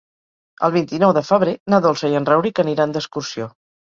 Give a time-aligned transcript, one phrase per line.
[0.67, 3.51] El vint-i-nou de febrer na Dolça i en Rauric aniran d'excursió.